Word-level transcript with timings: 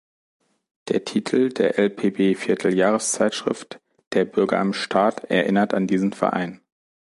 Der 0.87 1.05
Titel 1.05 1.49
der 1.49 1.77
LpB-Vierteljahreszeitschrift 1.77 3.79
„Der 4.13 4.25
Bürger 4.25 4.59
im 4.59 4.73
Staat“ 4.73 5.25
erinnert 5.25 5.75
an 5.75 5.85
diesen 5.85 6.11
Verein. 6.11 6.59